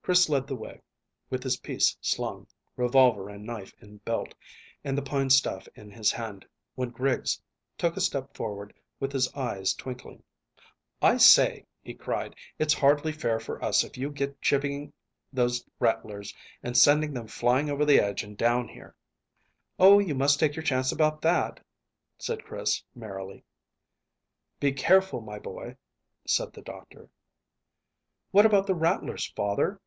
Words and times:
Chris 0.00 0.30
led 0.30 0.46
the 0.46 0.56
way, 0.56 0.80
with 1.28 1.42
his 1.42 1.58
piece 1.58 1.94
slung, 2.00 2.46
revolver 2.76 3.28
and 3.28 3.44
knife 3.44 3.74
in 3.78 3.98
belt, 3.98 4.34
and 4.82 4.96
the 4.96 5.02
pine 5.02 5.28
staff 5.28 5.68
in 5.74 5.90
his 5.90 6.10
hand, 6.10 6.46
when 6.74 6.88
Griggs 6.88 7.42
took 7.76 7.94
a 7.94 8.00
step 8.00 8.34
forward, 8.34 8.72
with 9.00 9.12
his 9.12 9.30
eyes 9.34 9.74
twinkling. 9.74 10.22
"I 11.02 11.18
say," 11.18 11.66
he 11.82 11.92
cried, 11.92 12.34
"it's 12.58 12.72
hardly 12.72 13.12
fair 13.12 13.38
for 13.38 13.62
us 13.62 13.84
if 13.84 13.98
you 13.98 14.08
get 14.08 14.40
chivvying 14.40 14.94
those 15.30 15.62
rattlers 15.78 16.34
and 16.62 16.74
sending 16.74 17.12
them 17.12 17.26
flying 17.28 17.68
over 17.68 17.84
the 17.84 18.00
edge 18.00 18.22
and 18.22 18.34
down 18.34 18.66
here." 18.68 18.94
"Oh, 19.78 19.98
you 19.98 20.14
must 20.14 20.40
take 20.40 20.56
your 20.56 20.62
chance 20.62 20.90
about 20.90 21.20
that," 21.20 21.60
said 22.18 22.44
Chris 22.46 22.82
merrily. 22.94 23.44
"Be 24.58 24.72
careful, 24.72 25.20
my 25.20 25.38
boy," 25.38 25.76
said 26.26 26.54
the 26.54 26.62
doctor. 26.62 27.10
"What, 28.30 28.46
about 28.46 28.66
the 28.66 28.74
rattlers, 28.74 29.30
father?" 29.36 29.78